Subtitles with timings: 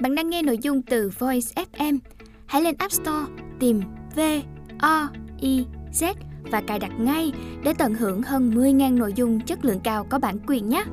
[0.00, 1.98] Bạn đang nghe nội dung từ Voice FM.
[2.46, 3.80] Hãy lên App Store, tìm
[4.16, 4.20] V
[4.78, 5.08] O
[5.40, 6.14] I Z
[6.50, 7.32] và cài đặt ngay
[7.64, 10.84] để tận hưởng hơn 10.000 nội dung chất lượng cao có bản quyền nhé.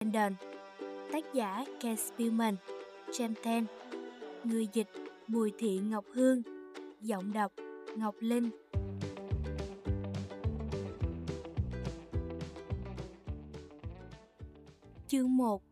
[0.00, 0.34] London
[1.12, 2.56] Tác giả Kate Spielman,
[3.10, 3.66] James Ten
[4.44, 4.88] Người dịch
[5.28, 6.42] Bùi Thị Ngọc Hương,
[7.00, 7.52] Giọng đọc
[7.96, 8.50] Ngọc Linh
[15.08, 15.62] Chương 1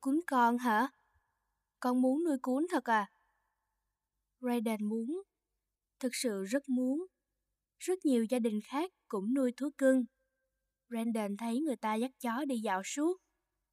[0.00, 0.88] Cún con hả?
[1.80, 3.10] Con muốn nuôi cún thật à?
[4.40, 5.22] Raiden muốn.
[5.98, 7.06] Thực sự rất muốn.
[7.78, 10.04] Rất nhiều gia đình khác cũng nuôi thú cưng.
[10.88, 13.16] Raiden thấy người ta dắt chó đi dạo suốt.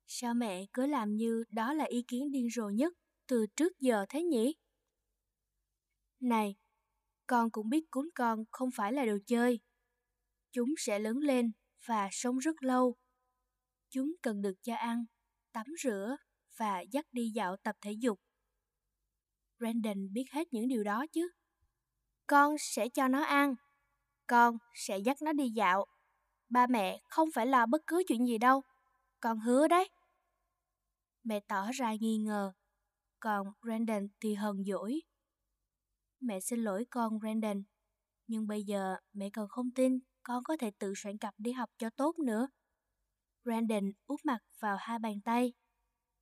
[0.08, 2.94] Sao mẹ cứ làm như đó là ý kiến điên rồ nhất
[3.28, 4.56] từ trước giờ thế nhỉ?
[6.20, 6.56] Này,
[7.28, 9.60] con cũng biết cún con không phải là đồ chơi.
[10.52, 11.52] Chúng sẽ lớn lên
[11.86, 12.96] và sống rất lâu.
[13.94, 15.06] Chúng cần được cho ăn,
[15.52, 16.16] tắm rửa
[16.58, 18.20] và dắt đi dạo tập thể dục.
[19.58, 21.30] Brandon biết hết những điều đó chứ.
[22.28, 23.56] Con sẽ cho nó ăn.
[24.28, 25.86] Con sẽ dắt nó đi dạo.
[26.50, 28.62] Ba mẹ không phải lo bất cứ chuyện gì đâu.
[29.20, 29.90] Con hứa đấy.
[31.24, 32.52] Mẹ tỏ ra nghi ngờ.
[33.20, 35.02] Còn Brandon thì hờn dỗi.
[36.20, 37.64] Mẹ xin lỗi con Brandon.
[38.28, 41.70] Nhưng bây giờ mẹ còn không tin con có thể tự soạn cặp đi học
[41.78, 42.48] cho tốt nữa.
[43.44, 45.54] Brandon úp mặt vào hai bàn tay.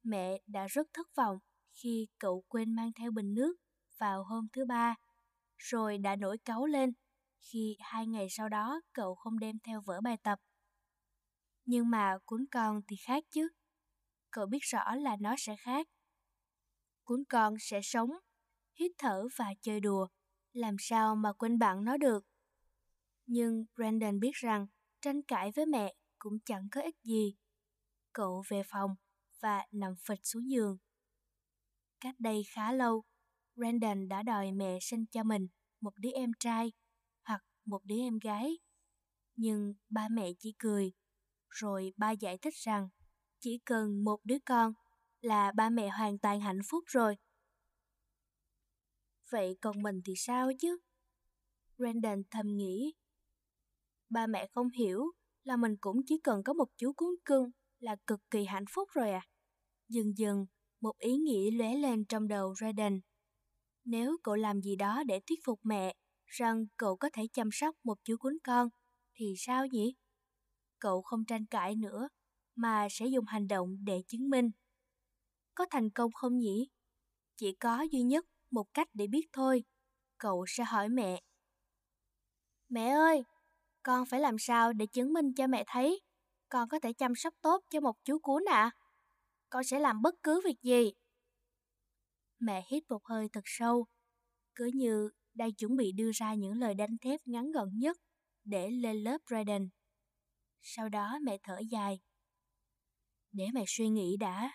[0.03, 1.38] Mẹ đã rất thất vọng
[1.73, 3.56] khi cậu quên mang theo bình nước
[3.98, 4.95] vào hôm thứ ba,
[5.58, 6.94] rồi đã nổi cáu lên
[7.42, 10.39] khi hai ngày sau đó cậu không đem theo vở bài tập.
[11.66, 13.50] Nhưng mà cuốn con thì khác chứ.
[14.31, 15.88] Cậu biết rõ là nó sẽ khác.
[17.04, 18.09] Cuốn con sẽ sống,
[18.80, 20.08] hít thở và chơi đùa,
[20.54, 22.26] làm sao mà quên bạn nó được.
[23.26, 24.67] Nhưng Brandon biết rằng
[25.02, 27.36] tranh cãi với mẹ cũng chẳng có ích gì.
[28.14, 28.95] Cậu về phòng
[29.39, 30.78] và nằm phịch xuống giường.
[32.00, 33.03] Cách đây khá lâu,
[33.56, 35.48] Brandon đã đòi mẹ sinh cho mình
[35.82, 36.71] một đứa em trai
[37.23, 38.58] hoặc một đứa em gái.
[39.36, 40.94] Nhưng ba mẹ chỉ cười,
[41.49, 42.89] rồi ba giải thích rằng
[43.39, 44.73] chỉ cần một đứa con
[45.21, 47.15] là ba mẹ hoàn toàn hạnh phúc rồi.
[49.30, 50.77] Vậy còn mình thì sao chứ?
[51.77, 52.94] Brandon thầm nghĩ.
[54.10, 55.11] Ba mẹ không hiểu
[55.49, 58.89] là mình cũng chỉ cần có một chú cún cưng là cực kỳ hạnh phúc
[58.93, 59.21] rồi à.
[59.87, 60.45] Dần dần,
[60.82, 62.99] một ý nghĩ lóe lên trong đầu Raiden.
[63.86, 65.93] Nếu cậu làm gì đó để thuyết phục mẹ
[66.26, 68.70] rằng cậu có thể chăm sóc một chú cún con,
[69.14, 69.95] thì sao nhỉ?
[70.80, 72.09] Cậu không tranh cãi nữa,
[72.55, 74.52] mà sẽ dùng hành động để chứng minh.
[75.55, 76.70] Có thành công không nhỉ?
[77.36, 79.64] Chỉ có duy nhất một cách để biết thôi.
[80.17, 81.21] Cậu sẽ hỏi mẹ.
[82.70, 83.23] Mẹ ơi,
[83.84, 86.02] con phải làm sao để chứng minh cho mẹ thấy
[86.50, 88.62] con có thể chăm sóc tốt cho một chú cún ạ?
[88.62, 88.72] À?
[89.50, 90.92] Con sẽ làm bất cứ việc gì.
[92.39, 93.88] Mẹ hít một hơi thật sâu,
[94.56, 97.98] cứ như đang chuẩn bị đưa ra những lời đanh thép ngắn gọn nhất
[98.44, 99.70] để lên lớp Braden.
[100.62, 102.00] Sau đó mẹ thở dài.
[103.32, 104.52] Để mẹ suy nghĩ đã.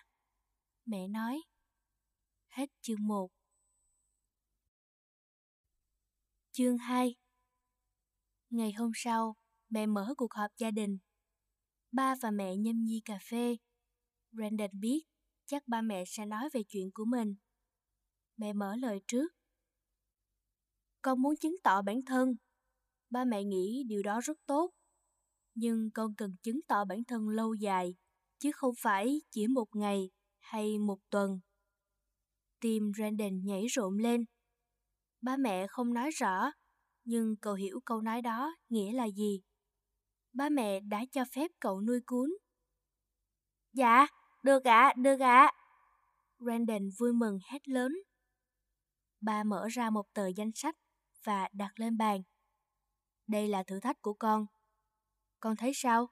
[0.87, 1.43] Mẹ nói.
[2.49, 3.31] Hết chương 1.
[6.53, 7.15] Chương 2
[8.55, 9.37] Ngày hôm sau,
[9.71, 10.99] mẹ mở cuộc họp gia đình.
[11.93, 13.57] Ba và mẹ nhâm nhi cà phê.
[14.33, 15.01] Brandon biết
[15.47, 17.35] chắc ba mẹ sẽ nói về chuyện của mình.
[18.37, 19.33] Mẹ mở lời trước.
[21.03, 22.37] Con muốn chứng tỏ bản thân.
[23.11, 24.71] Ba mẹ nghĩ điều đó rất tốt.
[25.55, 27.95] Nhưng con cần chứng tỏ bản thân lâu dài,
[28.39, 31.41] chứ không phải chỉ một ngày hay một tuần.
[32.61, 34.25] Tim Brandon nhảy rộn lên.
[35.21, 36.53] Ba mẹ không nói rõ
[37.05, 39.43] nhưng cậu hiểu câu nói đó nghĩa là gì.
[40.33, 42.37] Ba mẹ đã cho phép cậu nuôi cún.
[43.73, 44.07] Dạ,
[44.43, 45.47] được ạ, à, được ạ.
[45.47, 45.53] À.
[46.39, 47.93] Brandon vui mừng hét lớn.
[49.21, 50.77] Ba mở ra một tờ danh sách
[51.25, 52.23] và đặt lên bàn.
[53.27, 54.47] Đây là thử thách của con.
[55.41, 56.09] Con thấy sao?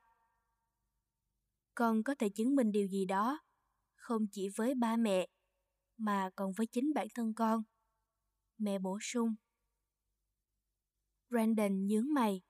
[1.74, 3.40] Con có thể chứng minh điều gì đó,
[3.94, 5.28] không chỉ với ba mẹ,
[5.96, 7.62] mà còn với chính bản thân con.
[8.58, 9.34] Mẹ bổ sung.
[11.32, 12.42] Brandon nhướng mày.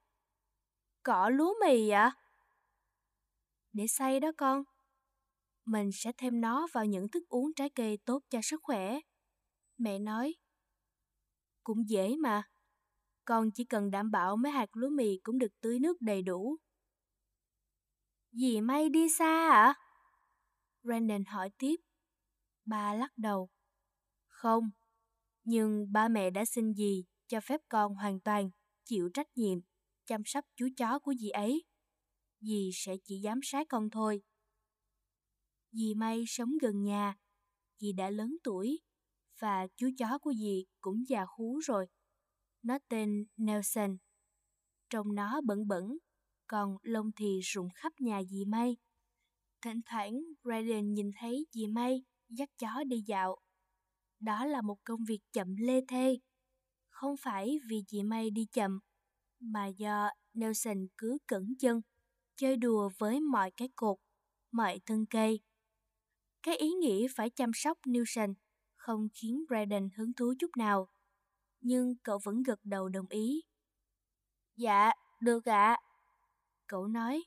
[1.02, 2.16] Cỏ lúa mì ạ?
[3.72, 4.62] Để xay đó con.
[5.64, 8.98] Mình sẽ thêm nó vào những thức uống trái cây tốt cho sức khỏe.
[9.78, 10.34] Mẹ nói.
[11.62, 12.42] Cũng dễ mà.
[13.24, 16.56] Con chỉ cần đảm bảo mấy hạt lúa mì cũng được tưới nước đầy đủ.
[18.32, 19.64] Dì may đi xa ạ?
[19.64, 19.74] À?
[20.82, 21.76] Brandon hỏi tiếp.
[22.64, 23.48] Ba lắc đầu.
[24.26, 24.70] Không,
[25.44, 28.50] nhưng ba mẹ đã xin dì cho phép con hoàn toàn
[28.84, 29.58] chịu trách nhiệm,
[30.06, 31.64] chăm sóc chú chó của dì ấy.
[32.40, 34.22] Dì sẽ chỉ giám sát con thôi.
[35.72, 37.16] Dì May sống gần nhà,
[37.78, 38.80] dì đã lớn tuổi,
[39.40, 41.86] và chú chó của dì cũng già hú rồi.
[42.62, 43.96] Nó tên Nelson.
[44.90, 45.98] Trông nó bẩn bẩn,
[46.46, 48.76] còn lông thì rụng khắp nhà dì May.
[49.62, 50.12] Thỉnh thoảng,
[50.44, 53.38] Raiden nhìn thấy dì May dắt chó đi dạo.
[54.20, 56.18] Đó là một công việc chậm lê thê.
[57.02, 58.80] Không phải vì chị May đi chậm,
[59.40, 61.80] mà do Nelson cứ cẩn chân,
[62.36, 63.96] chơi đùa với mọi cái cột,
[64.52, 65.40] mọi thân cây.
[66.42, 68.34] Cái ý nghĩ phải chăm sóc Nelson
[68.76, 70.88] không khiến Braden hứng thú chút nào.
[71.60, 73.42] Nhưng cậu vẫn gật đầu đồng ý.
[74.56, 74.90] Dạ,
[75.20, 75.76] được ạ.
[76.66, 77.22] Cậu nói.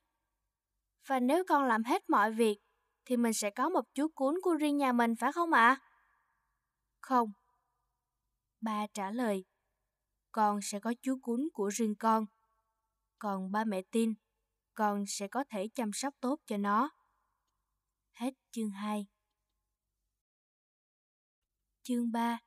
[1.07, 2.57] Và nếu con làm hết mọi việc,
[3.05, 5.77] thì mình sẽ có một chú cuốn của riêng nhà mình phải không ạ?
[7.01, 7.31] Không.
[8.61, 9.45] Ba trả lời.
[10.35, 12.25] Con sẽ có chú cún của riêng con.
[13.19, 14.13] Còn ba mẹ tin,
[14.73, 16.89] con sẽ có thể chăm sóc tốt cho nó.
[18.11, 19.07] Hết chương 2
[21.83, 22.39] Chương 3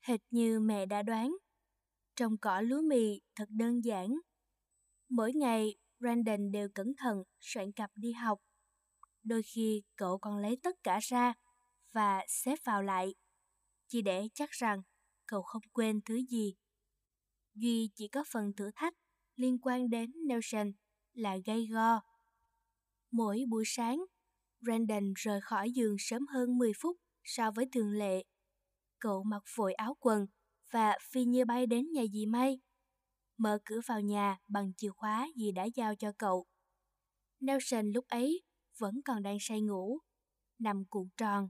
[0.00, 1.36] Hệt như mẹ đã đoán,
[2.16, 4.20] trồng cỏ lúa mì thật đơn giản.
[5.08, 8.38] Mỗi ngày, Brandon đều cẩn thận soạn cặp đi học.
[9.22, 11.32] Đôi khi cậu còn lấy tất cả ra
[11.92, 13.14] và xếp vào lại,
[13.88, 14.82] chỉ để chắc rằng
[15.30, 16.54] cậu không quên thứ gì.
[17.54, 18.94] Duy chỉ có phần thử thách
[19.36, 20.72] liên quan đến Nelson
[21.12, 22.00] là gây go.
[23.10, 24.04] Mỗi buổi sáng,
[24.60, 28.24] Brandon rời khỏi giường sớm hơn 10 phút so với thường lệ.
[28.98, 30.26] Cậu mặc vội áo quần
[30.70, 32.60] và phi như bay đến nhà dì May.
[33.36, 36.46] Mở cửa vào nhà bằng chìa khóa dì đã giao cho cậu.
[37.40, 38.42] Nelson lúc ấy
[38.78, 39.98] vẫn còn đang say ngủ,
[40.58, 41.48] nằm cuộn tròn,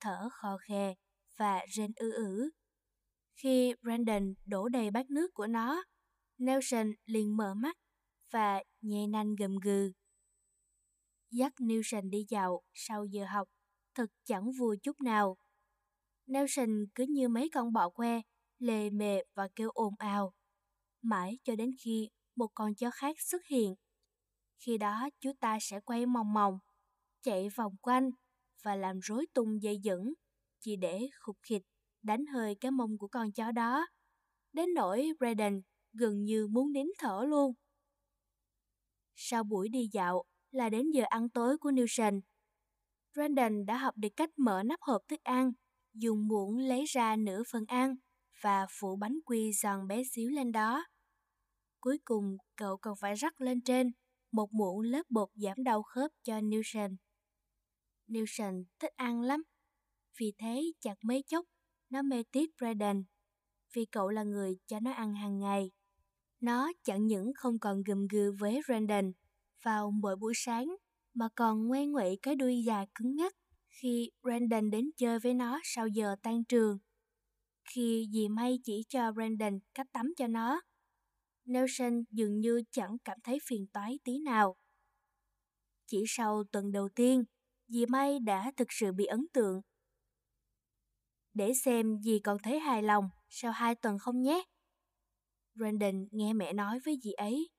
[0.00, 0.94] thở khò khè
[1.36, 2.50] và rên ư ử.
[3.36, 5.84] Khi Brandon đổ đầy bát nước của nó,
[6.38, 7.76] Nelson liền mở mắt
[8.30, 9.92] và nhẹ nanh gầm gừ.
[11.30, 13.48] Dắt Nelson đi dạo sau giờ học
[13.94, 15.36] thật chẳng vui chút nào.
[16.26, 18.20] Nelson cứ như mấy con bọ que,
[18.58, 20.32] lề mề và kêu ồn ào.
[21.02, 23.74] Mãi cho đến khi một con chó khác xuất hiện.
[24.58, 26.58] Khi đó chú ta sẽ quay mòng mòng,
[27.22, 28.10] chạy vòng quanh
[28.62, 30.12] và làm rối tung dây dẫn,
[30.60, 31.62] chỉ để khục khịch
[32.02, 33.86] đánh hơi cái mông của con chó đó.
[34.52, 35.62] Đến nỗi Braden
[35.92, 37.54] gần như muốn nín thở luôn.
[39.14, 42.20] Sau buổi đi dạo là đến giờ ăn tối của Newson.
[43.14, 45.52] Brandon đã học được cách mở nắp hộp thức ăn,
[45.94, 47.96] dùng muỗng lấy ra nửa phần ăn
[48.42, 50.84] và phủ bánh quy giòn bé xíu lên đó.
[51.80, 53.92] Cuối cùng, cậu còn phải rắc lên trên
[54.32, 56.96] một muỗng lớp bột giảm đau khớp cho Newson.
[58.08, 59.42] Newson thích ăn lắm,
[60.18, 61.44] vì thế chặt mấy chốc,
[61.90, 63.04] nó mê tiếc Brandon,
[63.74, 65.70] vì cậu là người cho nó ăn hàng ngày.
[66.40, 69.12] Nó chẳng những không còn gầm gừ với Brandon
[69.62, 70.76] vào mỗi buổi sáng
[71.14, 73.34] mà còn ngoe nguậy cái đuôi dài cứng ngắc
[73.70, 76.78] khi Brandon đến chơi với nó sau giờ tan trường.
[77.64, 80.60] Khi dì May chỉ cho Brandon cách tắm cho nó,
[81.44, 84.56] Nelson dường như chẳng cảm thấy phiền toái tí nào.
[85.86, 87.24] Chỉ sau tuần đầu tiên,
[87.68, 89.60] dì May đã thực sự bị ấn tượng.
[91.34, 94.42] Để xem dì còn thấy hài lòng sau hai tuần không nhé.
[95.54, 97.50] Brandon nghe mẹ nói với dì ấy.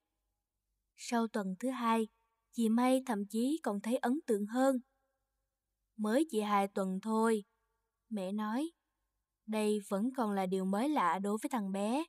[0.98, 2.08] Sau tuần thứ hai,
[2.52, 4.80] Dì May thậm chí còn thấy ấn tượng hơn.
[5.98, 7.44] Mới chỉ hai tuần thôi,
[8.10, 8.72] mẹ nói.
[9.46, 12.04] Đây vẫn còn là điều mới lạ đối với thằng bé.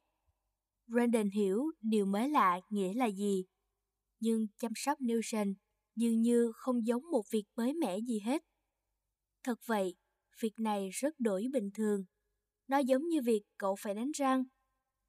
[0.87, 3.45] Brandon hiểu điều mới lạ nghĩa là gì.
[4.21, 5.55] Nhưng chăm sóc Newton
[5.97, 8.43] dường như không giống một việc mới mẻ gì hết.
[9.45, 9.97] Thật vậy,
[10.41, 12.05] việc này rất đổi bình thường.
[12.69, 14.45] Nó giống như việc cậu phải đánh răng,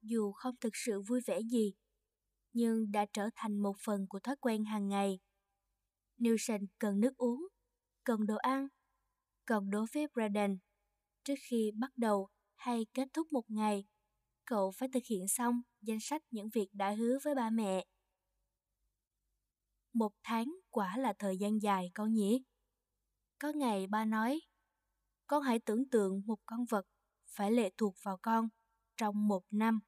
[0.02, 1.74] dù không thực sự vui vẻ gì
[2.54, 5.20] nhưng đã trở thành một phần của thói quen hàng ngày.
[6.18, 7.48] Newson cần nước uống,
[8.04, 8.68] cần đồ ăn.
[9.46, 10.58] Còn đối với Braden,
[11.24, 13.84] trước khi bắt đầu hay kết thúc một ngày,
[14.44, 17.86] cậu phải thực hiện xong danh sách những việc đã hứa với ba mẹ.
[19.92, 22.44] Một tháng quả là thời gian dài con nhỉ?
[23.38, 24.40] Có ngày ba nói,
[25.26, 26.86] con hãy tưởng tượng một con vật
[27.26, 28.48] phải lệ thuộc vào con
[28.96, 29.80] trong một năm,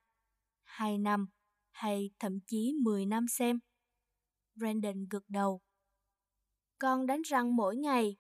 [0.65, 1.27] hai năm
[1.71, 3.59] hay thậm chí 10 năm xem.
[4.55, 5.61] Brandon gật đầu.
[6.79, 8.17] Con đánh răng mỗi ngày.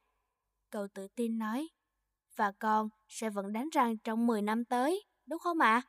[0.70, 1.68] Cậu tự tin nói.
[2.36, 5.82] Và con sẽ vẫn đánh răng trong 10 năm tới, đúng không ạ?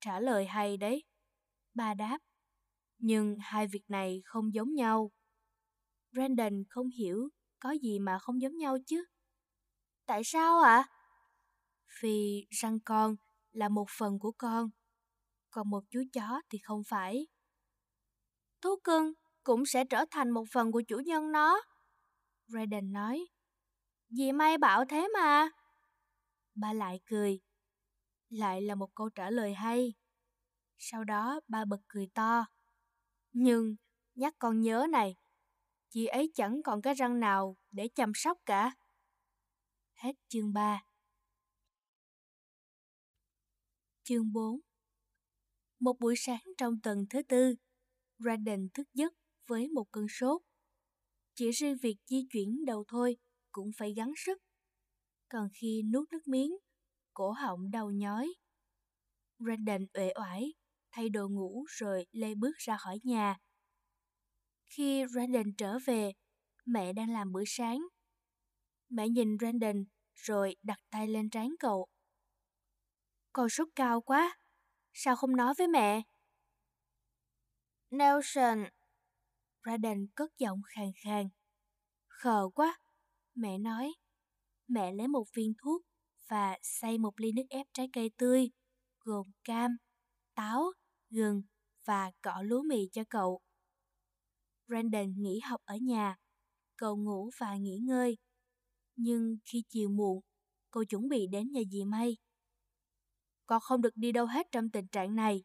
[0.00, 1.04] Trả lời hay đấy.
[1.74, 2.18] Ba đáp.
[2.98, 5.10] Nhưng hai việc này không giống nhau.
[6.12, 9.04] Brandon không hiểu có gì mà không giống nhau chứ.
[10.10, 10.76] Tại sao ạ?
[10.76, 10.88] À?
[12.02, 13.16] Vì răng con
[13.52, 14.70] là một phần của con
[15.50, 17.26] còn một chú chó thì không phải.
[18.60, 19.12] Thú cưng
[19.42, 21.62] cũng sẽ trở thành một phần của chủ nhân nó.
[22.46, 23.26] Raiden nói.
[24.08, 25.50] Dì May bảo thế mà.
[26.54, 27.40] Ba lại cười.
[28.28, 29.94] Lại là một câu trả lời hay.
[30.78, 32.46] Sau đó ba bật cười to.
[33.32, 33.76] Nhưng,
[34.14, 35.16] nhắc con nhớ này,
[35.88, 38.72] chị ấy chẳng còn cái răng nào để chăm sóc cả.
[40.02, 40.82] Hết chương 3
[44.02, 44.60] Chương 4
[45.80, 47.54] Một buổi sáng trong tuần thứ tư,
[48.18, 49.12] Brandon thức giấc
[49.46, 50.42] với một cơn sốt.
[51.34, 53.16] Chỉ riêng việc di chuyển đầu thôi
[53.52, 54.38] cũng phải gắng sức.
[55.28, 56.56] Còn khi nuốt nước miếng,
[57.14, 58.32] cổ họng đau nhói.
[59.38, 60.54] Brandon uể oải,
[60.90, 63.36] thay đồ ngủ rồi lê bước ra khỏi nhà.
[64.68, 66.12] Khi Brandon trở về,
[66.64, 67.80] mẹ đang làm bữa sáng.
[68.90, 71.86] Mẹ nhìn Brandon rồi đặt tay lên trán cậu.
[73.32, 74.38] Con sốt cao quá,
[74.92, 76.02] sao không nói với mẹ?
[77.90, 78.64] Nelson,
[79.62, 81.28] Brandon cất giọng khàn khàn.
[82.08, 82.78] Khờ quá,
[83.34, 83.92] mẹ nói.
[84.68, 85.82] Mẹ lấy một viên thuốc
[86.28, 88.50] và xay một ly nước ép trái cây tươi,
[89.00, 89.76] gồm cam,
[90.34, 90.72] táo,
[91.10, 91.42] gừng
[91.84, 93.40] và cỏ lúa mì cho cậu.
[94.66, 96.16] Brandon nghỉ học ở nhà,
[96.76, 98.16] cậu ngủ và nghỉ ngơi.
[99.02, 100.20] Nhưng khi chiều muộn,
[100.70, 102.16] cô chuẩn bị đến nhà dì May.
[103.46, 105.44] Con không được đi đâu hết trong tình trạng này.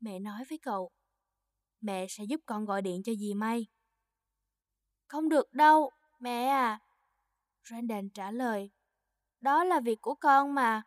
[0.00, 0.90] Mẹ nói với cậu,
[1.80, 3.66] mẹ sẽ giúp con gọi điện cho dì May.
[5.06, 5.90] Không được đâu,
[6.20, 6.80] mẹ à.
[7.68, 8.70] Brandon trả lời,
[9.40, 10.82] đó là việc của con mà,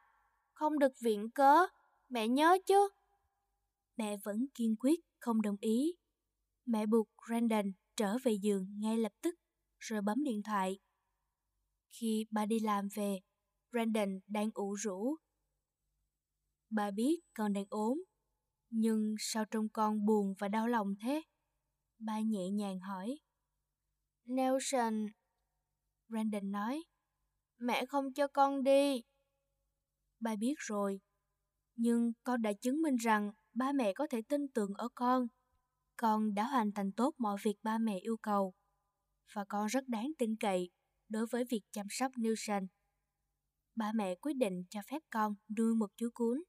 [0.53, 1.65] không được viện cớ,
[2.09, 2.89] mẹ nhớ chứ.
[3.97, 5.95] Mẹ vẫn kiên quyết không đồng ý.
[6.65, 9.35] Mẹ buộc Brandon trở về giường ngay lập tức,
[9.79, 10.79] rồi bấm điện thoại.
[11.89, 13.19] Khi bà đi làm về,
[13.71, 15.15] Brandon đang ủ rũ.
[16.69, 18.03] Bà biết con đang ốm,
[18.69, 21.21] nhưng sao trông con buồn và đau lòng thế?
[21.99, 23.19] Bà nhẹ nhàng hỏi.
[24.25, 25.05] Nelson,
[26.09, 26.83] Brandon nói,
[27.57, 29.01] mẹ không cho con đi.
[30.19, 30.99] Bà biết rồi,
[31.75, 35.27] nhưng con đã chứng minh rằng ba mẹ có thể tin tưởng ở con.
[35.97, 38.53] Con đã hoàn thành tốt mọi việc ba mẹ yêu cầu,
[39.33, 40.69] và con rất đáng tin cậy
[41.09, 42.67] đối với việc chăm sóc Nelson.
[43.75, 46.43] Ba mẹ quyết định cho phép con nuôi một chú cún.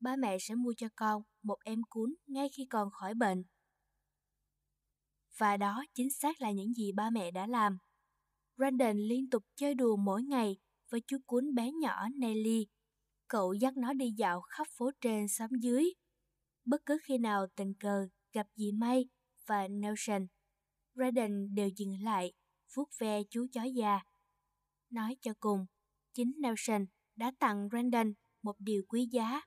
[0.00, 3.44] Ba mẹ sẽ mua cho con một em cún ngay khi con khỏi bệnh.
[5.38, 7.78] Và đó chính xác là những gì ba mẹ đã làm.
[8.56, 10.56] Brandon liên tục chơi đùa mỗi ngày
[10.90, 12.66] với chú cún bé nhỏ Nelly.
[13.28, 15.84] Cậu dắt nó đi dạo khắp phố trên xóm dưới.
[16.64, 19.08] Bất cứ khi nào tình cờ gặp dì May
[19.46, 20.26] và Nelson,
[20.94, 22.32] Brandon đều dừng lại,
[22.76, 24.00] vuốt ve chú chó già.
[24.90, 25.66] Nói cho cùng,
[26.14, 29.40] chính Nelson đã tặng Brandon một điều quý giá,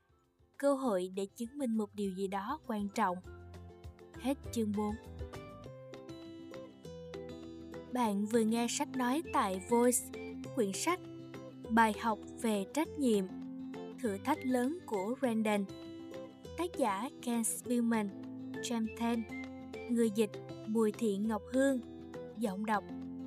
[0.58, 3.18] cơ hội để chứng minh một điều gì đó quan trọng.
[4.20, 4.96] Hết chương 4
[7.94, 10.00] Bạn vừa nghe sách nói tại Voice,
[10.56, 11.00] quyển sách
[11.70, 13.26] Bài học về trách nhiệm,
[14.00, 15.66] thử thách lớn của Brandon.
[16.58, 18.10] Tác giả Ken Spielman
[18.52, 19.24] James Ten,
[19.90, 20.32] người dịch
[20.68, 21.80] Bùi Thị Ngọc Hương,
[22.38, 22.84] giọng đọc